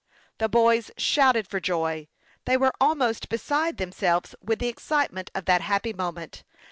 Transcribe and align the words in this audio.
The 0.39 0.49
boys 0.49 0.89
shouted 0.97 1.47
for 1.47 1.59
joy; 1.59 2.07
they 2.45 2.57
were 2.57 2.73
almost 2.81 3.29
beside 3.29 3.77
themselves 3.77 4.33
with 4.43 4.57
the 4.57 4.67
excite 4.67 5.13
ment 5.13 5.29
of 5.35 5.45
that 5.45 5.61
happy 5.61 5.93
moment. 5.93 6.43